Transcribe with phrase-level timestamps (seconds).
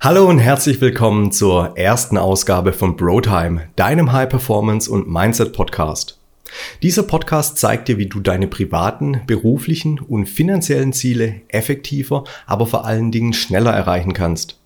[0.00, 6.20] Hallo und herzlich willkommen zur ersten Ausgabe von BroTime, deinem High Performance und Mindset Podcast.
[6.82, 12.84] Dieser Podcast zeigt dir, wie du deine privaten, beruflichen und finanziellen Ziele effektiver, aber vor
[12.84, 14.60] allen Dingen schneller erreichen kannst.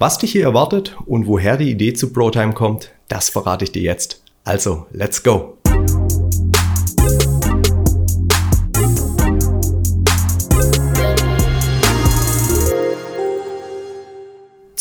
[0.00, 3.82] Was dich hier erwartet und woher die Idee zu BroTime kommt, das verrate ich dir
[3.82, 4.20] jetzt.
[4.42, 5.61] Also, let's go!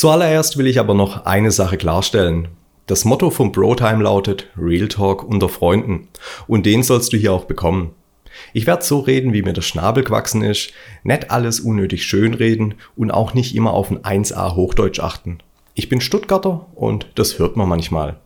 [0.02, 2.48] Zuallererst will ich aber noch eine Sache klarstellen.
[2.88, 6.08] Das Motto von BroTime lautet Real Talk unter Freunden
[6.48, 7.92] und den sollst du hier auch bekommen.
[8.52, 10.72] Ich werde so reden, wie mir der Schnabel gewachsen ist,
[11.04, 15.38] nicht alles unnötig schönreden und auch nicht immer auf ein 1a Hochdeutsch achten.
[15.76, 18.20] Ich bin Stuttgarter und das hört man manchmal.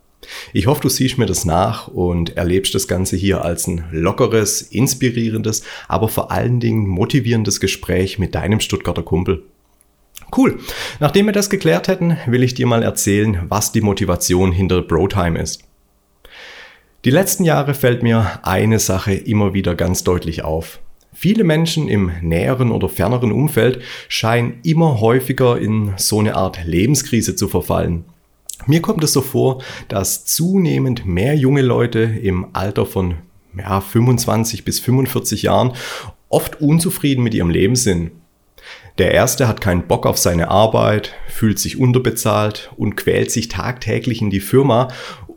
[0.53, 4.61] Ich hoffe, du siehst mir das nach und erlebst das Ganze hier als ein lockeres,
[4.61, 9.43] inspirierendes, aber vor allen Dingen motivierendes Gespräch mit deinem Stuttgarter Kumpel.
[10.35, 10.59] Cool.
[10.99, 15.39] Nachdem wir das geklärt hätten, will ich dir mal erzählen, was die Motivation hinter BroTime
[15.39, 15.63] ist.
[17.05, 20.79] Die letzten Jahre fällt mir eine Sache immer wieder ganz deutlich auf.
[21.13, 27.35] Viele Menschen im näheren oder ferneren Umfeld scheinen immer häufiger in so eine Art Lebenskrise
[27.35, 28.03] zu verfallen.
[28.65, 33.15] Mir kommt es so vor, dass zunehmend mehr junge Leute im Alter von
[33.57, 35.73] ja, 25 bis 45 Jahren
[36.27, 38.11] oft unzufrieden mit ihrem Leben sind.
[38.97, 44.21] Der erste hat keinen Bock auf seine Arbeit, fühlt sich unterbezahlt und quält sich tagtäglich
[44.21, 44.87] in die Firma,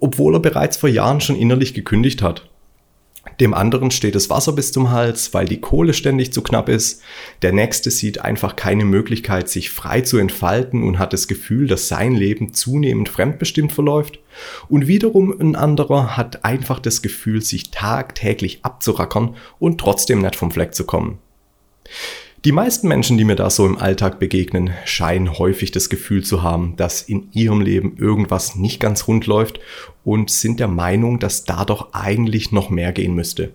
[0.01, 2.49] obwohl er bereits vor Jahren schon innerlich gekündigt hat.
[3.41, 7.03] Dem anderen steht das Wasser bis zum Hals, weil die Kohle ständig zu knapp ist.
[7.43, 11.89] Der nächste sieht einfach keine Möglichkeit, sich frei zu entfalten und hat das Gefühl, dass
[11.89, 14.19] sein Leben zunehmend fremdbestimmt verläuft.
[14.69, 20.51] Und wiederum ein anderer hat einfach das Gefühl, sich tagtäglich abzurackern und trotzdem nicht vom
[20.51, 21.19] Fleck zu kommen.
[22.45, 26.45] Die meisten Menschen, die mir da so im Alltag begegnen, scheinen häufig das Gefühl zu
[26.45, 29.59] haben, dass in ihrem Leben irgendwas nicht ganz rund läuft
[30.05, 33.53] und sind der Meinung, dass da doch eigentlich noch mehr gehen müsste.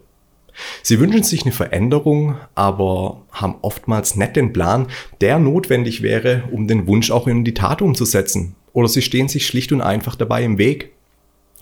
[0.81, 4.87] Sie wünschen sich eine Veränderung, aber haben oftmals nicht den Plan,
[5.21, 8.55] der notwendig wäre, um den Wunsch auch in die Tat umzusetzen.
[8.73, 10.91] Oder sie stehen sich schlicht und einfach dabei im Weg.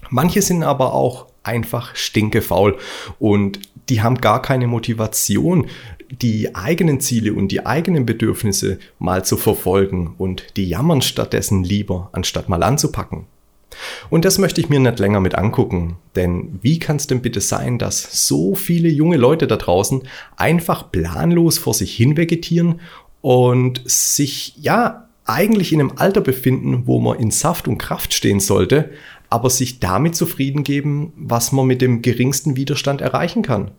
[0.09, 2.78] Manche sind aber auch einfach stinkefaul
[3.19, 3.59] und
[3.90, 5.67] die haben gar keine Motivation,
[6.11, 12.09] die eigenen Ziele und die eigenen Bedürfnisse mal zu verfolgen und die jammern stattdessen lieber,
[12.11, 13.25] anstatt mal anzupacken.
[14.09, 17.39] Und das möchte ich mir nicht länger mit angucken, denn wie kann es denn bitte
[17.39, 20.03] sein, dass so viele junge Leute da draußen
[20.35, 22.81] einfach planlos vor sich hin vegetieren
[23.22, 28.41] und sich ja eigentlich in einem Alter befinden, wo man in Saft und Kraft stehen
[28.41, 28.91] sollte,
[29.29, 33.72] aber sich damit zufrieden geben, was man mit dem geringsten Widerstand erreichen kann.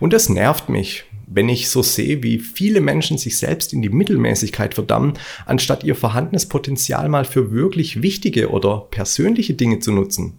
[0.00, 3.88] Und das nervt mich, wenn ich so sehe, wie viele Menschen sich selbst in die
[3.88, 5.14] Mittelmäßigkeit verdammen,
[5.46, 10.34] anstatt ihr vorhandenes Potenzial mal für wirklich wichtige oder persönliche Dinge zu nutzen.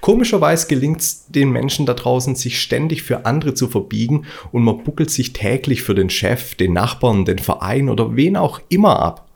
[0.00, 4.82] Komischerweise gelingt es den Menschen da draußen, sich ständig für andere zu verbiegen und man
[4.82, 9.28] buckelt sich täglich für den Chef, den Nachbarn, den Verein oder wen auch immer ab.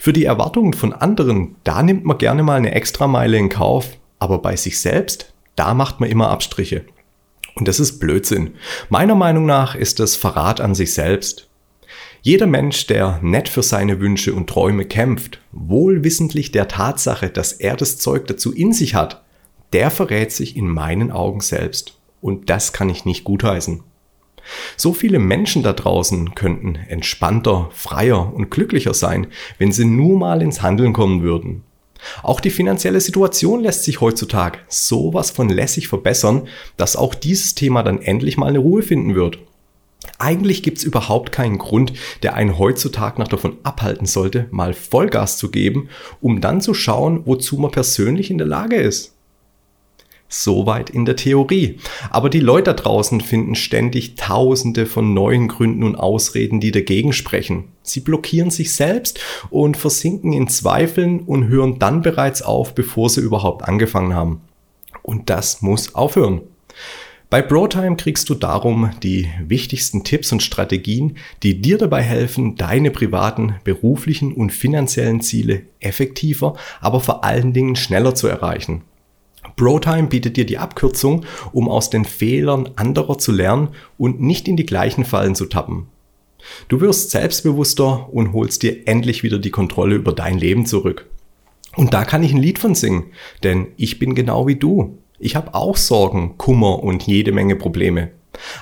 [0.00, 4.38] Für die Erwartungen von anderen, da nimmt man gerne mal eine Extrameile in Kauf, aber
[4.38, 6.84] bei sich selbst, da macht man immer Abstriche.
[7.58, 8.54] Und das ist Blödsinn.
[8.88, 11.48] Meiner Meinung nach ist das Verrat an sich selbst.
[12.22, 17.76] Jeder Mensch, der nett für seine Wünsche und Träume kämpft, wohlwissentlich der Tatsache, dass er
[17.76, 19.24] das Zeug dazu in sich hat,
[19.72, 21.98] der verrät sich in meinen Augen selbst.
[22.20, 23.82] Und das kann ich nicht gutheißen.
[24.76, 29.26] So viele Menschen da draußen könnten entspannter, freier und glücklicher sein,
[29.58, 31.64] wenn sie nur mal ins Handeln kommen würden.
[32.22, 37.82] Auch die finanzielle Situation lässt sich heutzutage sowas von lässig verbessern, dass auch dieses Thema
[37.82, 39.38] dann endlich mal eine Ruhe finden wird.
[40.18, 41.92] Eigentlich gibt's überhaupt keinen Grund,
[42.22, 45.88] der einen heutzutage noch davon abhalten sollte, mal Vollgas zu geben,
[46.20, 49.17] um dann zu schauen, wozu man persönlich in der Lage ist.
[50.28, 51.78] Soweit in der Theorie.
[52.10, 57.14] Aber die Leute da draußen finden ständig tausende von neuen Gründen und Ausreden, die dagegen
[57.14, 57.64] sprechen.
[57.82, 63.22] Sie blockieren sich selbst und versinken in Zweifeln und hören dann bereits auf, bevor sie
[63.22, 64.42] überhaupt angefangen haben.
[65.02, 66.42] Und das muss aufhören.
[67.30, 72.90] Bei BroTime kriegst du darum die wichtigsten Tipps und Strategien, die dir dabei helfen, deine
[72.90, 78.82] privaten, beruflichen und finanziellen Ziele effektiver, aber vor allen Dingen schneller zu erreichen.
[79.56, 84.56] BroTime bietet dir die Abkürzung, um aus den Fehlern anderer zu lernen und nicht in
[84.56, 85.88] die gleichen Fallen zu tappen.
[86.68, 91.06] Du wirst selbstbewusster und holst dir endlich wieder die Kontrolle über dein Leben zurück.
[91.76, 93.06] Und da kann ich ein Lied von singen,
[93.42, 94.98] denn ich bin genau wie du.
[95.18, 98.10] Ich habe auch Sorgen, Kummer und jede Menge Probleme.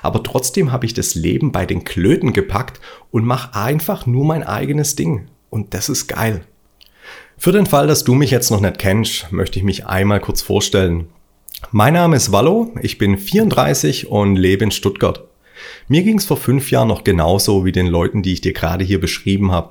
[0.02, 2.80] Aber trotzdem habe ich das Leben bei den Klöten gepackt
[3.10, 5.28] und mache einfach nur mein eigenes Ding.
[5.50, 6.44] Und das ist geil.
[7.38, 10.40] Für den Fall, dass du mich jetzt noch nicht kennst, möchte ich mich einmal kurz
[10.40, 11.08] vorstellen.
[11.70, 15.22] Mein Name ist Wallo, ich bin 34 und lebe in Stuttgart.
[15.86, 18.84] Mir ging es vor fünf Jahren noch genauso wie den Leuten, die ich dir gerade
[18.84, 19.70] hier beschrieben habe.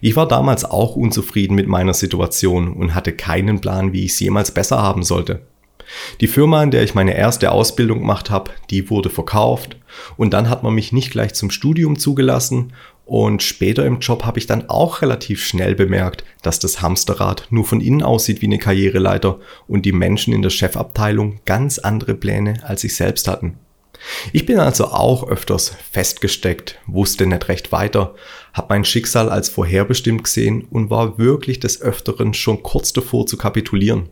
[0.00, 4.20] Ich war damals auch unzufrieden mit meiner Situation und hatte keinen Plan, wie ich es
[4.20, 5.42] jemals besser haben sollte.
[6.20, 9.76] Die Firma, in der ich meine erste Ausbildung gemacht habe, die wurde verkauft
[10.16, 12.72] und dann hat man mich nicht gleich zum Studium zugelassen
[13.04, 17.64] und später im Job habe ich dann auch relativ schnell bemerkt, dass das Hamsterrad nur
[17.64, 22.62] von innen aussieht wie eine Karriereleiter und die Menschen in der Chefabteilung ganz andere Pläne
[22.64, 23.58] als ich selbst hatten.
[24.32, 28.14] Ich bin also auch öfters festgesteckt, wusste nicht recht weiter,
[28.52, 33.36] habe mein Schicksal als vorherbestimmt gesehen und war wirklich des Öfteren schon kurz davor zu
[33.36, 34.08] kapitulieren.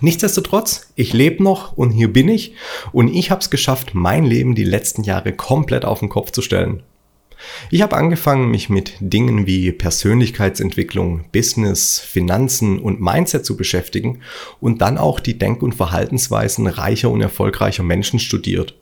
[0.00, 2.54] Nichtsdestotrotz, ich lebe noch und hier bin ich
[2.92, 6.42] und ich habe es geschafft, mein Leben die letzten Jahre komplett auf den Kopf zu
[6.42, 6.82] stellen.
[7.70, 14.20] Ich habe angefangen, mich mit Dingen wie Persönlichkeitsentwicklung, Business, Finanzen und Mindset zu beschäftigen
[14.60, 18.74] und dann auch die Denk- und Verhaltensweisen reicher und erfolgreicher Menschen studiert.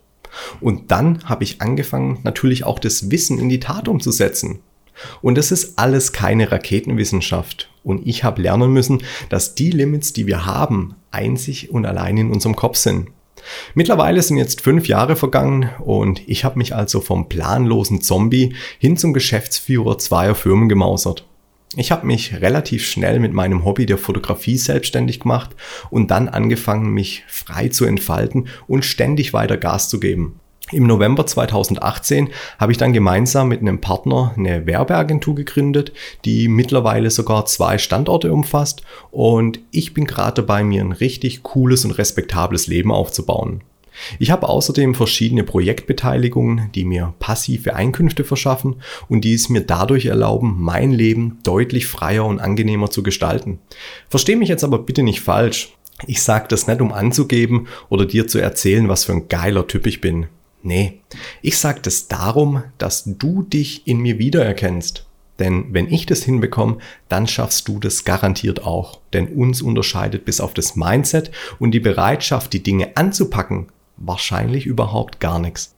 [0.60, 4.60] Und dann habe ich angefangen, natürlich auch das Wissen in die Tat umzusetzen.
[5.22, 7.70] Und es ist alles keine Raketenwissenschaft.
[7.82, 12.30] Und ich habe lernen müssen, dass die Limits, die wir haben, einzig und allein in
[12.30, 13.08] unserem Kopf sind.
[13.74, 18.96] Mittlerweile sind jetzt fünf Jahre vergangen und ich habe mich also vom planlosen Zombie hin
[18.96, 21.26] zum Geschäftsführer zweier Firmen gemausert.
[21.76, 25.50] Ich habe mich relativ schnell mit meinem Hobby der Fotografie selbstständig gemacht
[25.90, 30.40] und dann angefangen, mich frei zu entfalten und ständig weiter Gas zu geben.
[30.72, 35.92] Im November 2018 habe ich dann gemeinsam mit einem Partner eine Werbeagentur gegründet,
[36.24, 38.82] die mittlerweile sogar zwei Standorte umfasst
[39.12, 43.62] und ich bin gerade dabei, mir ein richtig cooles und respektables Leben aufzubauen.
[44.18, 50.06] Ich habe außerdem verschiedene Projektbeteiligungen, die mir passive Einkünfte verschaffen und die es mir dadurch
[50.06, 53.60] erlauben, mein Leben deutlich freier und angenehmer zu gestalten.
[54.08, 55.72] Verstehe mich jetzt aber bitte nicht falsch.
[56.06, 59.86] Ich sage das nicht, um anzugeben oder dir zu erzählen, was für ein geiler Typ
[59.86, 60.26] ich bin.
[60.66, 61.02] Nee,
[61.42, 65.06] ich sage das darum, dass du dich in mir wiedererkennst.
[65.38, 66.78] Denn wenn ich das hinbekomme,
[67.08, 68.98] dann schaffst du das garantiert auch.
[69.12, 71.30] Denn uns unterscheidet bis auf das Mindset
[71.60, 75.76] und die Bereitschaft, die Dinge anzupacken, wahrscheinlich überhaupt gar nichts.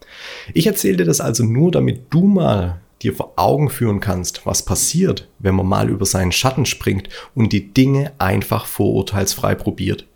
[0.55, 4.65] Ich erzähle dir das also nur, damit du mal dir vor Augen führen kannst, was
[4.65, 10.07] passiert, wenn man mal über seinen Schatten springt und die Dinge einfach vorurteilsfrei probiert.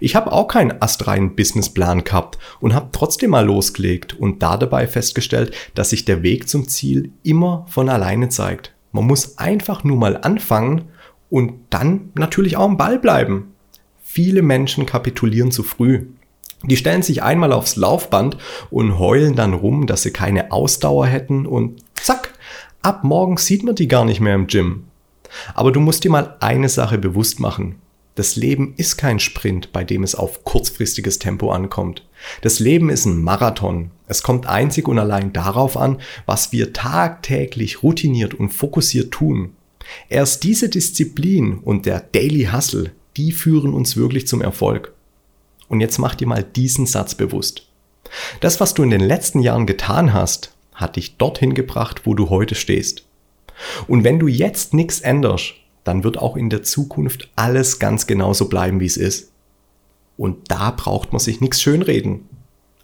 [0.00, 4.86] Ich habe auch keinen astreinen Businessplan gehabt und habe trotzdem mal losgelegt und da dabei
[4.86, 8.74] festgestellt, dass sich der Weg zum Ziel immer von alleine zeigt.
[8.92, 10.90] Man muss einfach nur mal anfangen
[11.30, 13.54] und dann natürlich auch am Ball bleiben.
[14.02, 16.06] Viele Menschen kapitulieren zu früh.
[16.64, 18.36] Die stellen sich einmal aufs Laufband
[18.70, 22.34] und heulen dann rum, dass sie keine Ausdauer hätten und zack,
[22.82, 24.84] ab morgen sieht man die gar nicht mehr im Gym.
[25.54, 27.76] Aber du musst dir mal eine Sache bewusst machen.
[28.14, 32.06] Das Leben ist kein Sprint, bei dem es auf kurzfristiges Tempo ankommt.
[32.42, 33.90] Das Leben ist ein Marathon.
[34.06, 39.54] Es kommt einzig und allein darauf an, was wir tagtäglich routiniert und fokussiert tun.
[40.08, 44.92] Erst diese Disziplin und der Daily Hustle, die führen uns wirklich zum Erfolg.
[45.68, 47.66] Und jetzt mach dir mal diesen Satz bewusst.
[48.40, 52.28] Das, was du in den letzten Jahren getan hast, hat dich dorthin gebracht, wo du
[52.28, 53.06] heute stehst.
[53.86, 58.48] Und wenn du jetzt nichts änderst, dann wird auch in der Zukunft alles ganz genauso
[58.48, 59.32] bleiben, wie es ist.
[60.16, 62.28] Und da braucht man sich nichts schönreden.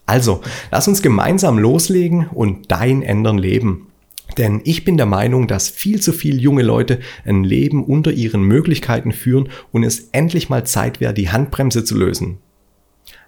[0.06, 3.88] Also, lass uns gemeinsam loslegen und dein Ändern leben.
[4.37, 8.42] Denn ich bin der Meinung, dass viel zu viele junge Leute ein Leben unter ihren
[8.42, 12.38] Möglichkeiten führen und es endlich mal Zeit wäre, die Handbremse zu lösen.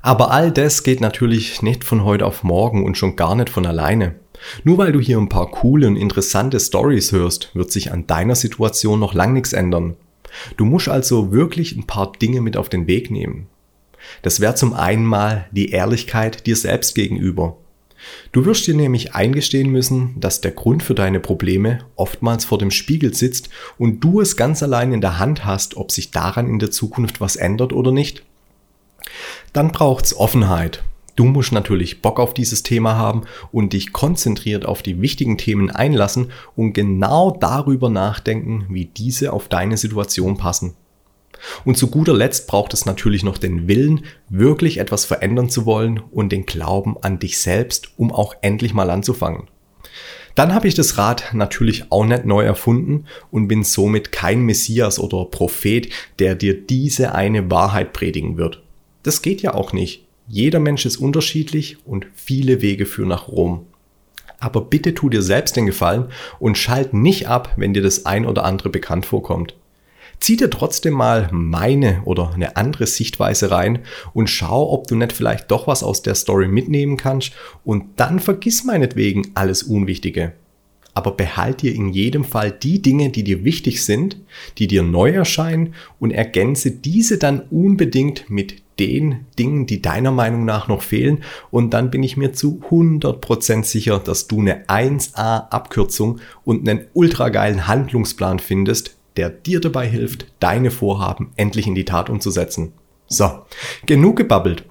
[0.02, 3.66] Aber all das geht natürlich nicht von heute auf morgen und schon gar nicht von
[3.66, 4.14] alleine.
[4.64, 8.34] Nur weil du hier ein paar coole und interessante Stories hörst, wird sich an deiner
[8.34, 9.96] Situation noch lang nichts ändern.
[10.56, 13.46] Du musst also wirklich ein paar Dinge mit auf den Weg nehmen.
[14.22, 17.56] Das wäre zum einen mal die Ehrlichkeit dir selbst gegenüber.
[18.32, 22.70] Du wirst dir nämlich eingestehen müssen, dass der Grund für deine Probleme oftmals vor dem
[22.70, 26.58] Spiegel sitzt und du es ganz allein in der Hand hast, ob sich daran in
[26.58, 28.22] der Zukunft was ändert oder nicht.
[29.52, 30.82] Dann braucht's Offenheit.
[31.16, 35.70] Du musst natürlich Bock auf dieses Thema haben und dich konzentriert auf die wichtigen Themen
[35.70, 40.74] einlassen und genau darüber nachdenken, wie diese auf deine Situation passen.
[41.64, 45.98] Und zu guter Letzt braucht es natürlich noch den Willen, wirklich etwas verändern zu wollen
[45.98, 49.48] und den Glauben an dich selbst, um auch endlich mal anzufangen.
[50.34, 54.98] Dann habe ich das Rad natürlich auch nicht neu erfunden und bin somit kein Messias
[54.98, 55.88] oder Prophet,
[56.18, 58.62] der dir diese eine Wahrheit predigen wird.
[59.02, 60.06] Das geht ja auch nicht.
[60.32, 63.66] Jeder Mensch ist unterschiedlich und viele Wege führen nach Rom.
[64.38, 66.06] Aber bitte tu dir selbst den Gefallen
[66.38, 69.56] und schalt nicht ab, wenn dir das ein oder andere bekannt vorkommt.
[70.20, 73.80] Zieh dir trotzdem mal meine oder eine andere Sichtweise rein
[74.12, 77.32] und schau, ob du nicht vielleicht doch was aus der Story mitnehmen kannst
[77.64, 80.34] und dann vergiss meinetwegen alles Unwichtige.
[80.94, 84.16] Aber behalt dir in jedem Fall die Dinge, die dir wichtig sind,
[84.58, 90.44] die dir neu erscheinen und ergänze diese dann unbedingt mit den Dingen, die deiner Meinung
[90.44, 91.22] nach noch fehlen.
[91.50, 96.86] Und dann bin ich mir zu 100% sicher, dass du eine 1A Abkürzung und einen
[96.94, 102.72] ultra geilen Handlungsplan findest, der dir dabei hilft, deine Vorhaben endlich in die Tat umzusetzen.
[103.06, 103.28] So,
[103.86, 104.64] genug gebabbelt.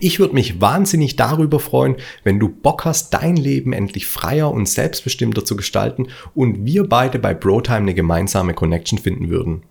[0.00, 4.68] Ich würde mich wahnsinnig darüber freuen, wenn du Bock hast, dein Leben endlich freier und
[4.68, 9.62] selbstbestimmter zu gestalten und wir beide bei BroTime eine gemeinsame Connection finden würden.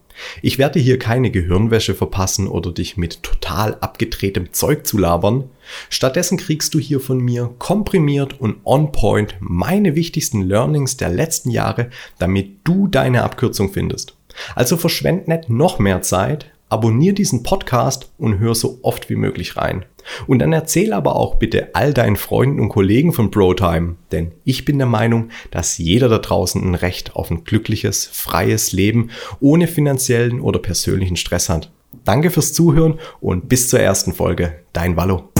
[0.41, 5.49] Ich werde hier keine Gehirnwäsche verpassen oder dich mit total abgedrehtem Zeug zu labern.
[5.89, 11.49] Stattdessen kriegst du hier von mir komprimiert und on point meine wichtigsten Learnings der letzten
[11.49, 14.15] Jahre, damit du deine Abkürzung findest.
[14.55, 19.57] Also verschwend nicht noch mehr Zeit, abonnier diesen Podcast und hör so oft wie möglich
[19.57, 19.85] rein.
[20.27, 24.65] Und dann erzähl aber auch bitte all deinen Freunden und Kollegen von BroTime, denn ich
[24.65, 29.09] bin der Meinung, dass jeder da draußen ein Recht auf ein glückliches, freies Leben
[29.39, 31.71] ohne finanziellen oder persönlichen Stress hat.
[32.03, 34.59] Danke fürs Zuhören und bis zur ersten Folge.
[34.73, 35.34] Dein Wallo.